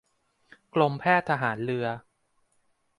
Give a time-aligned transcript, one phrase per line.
[0.73, 1.87] กรมแพทย์ทหารเรือ